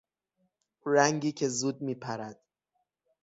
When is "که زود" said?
1.31-1.81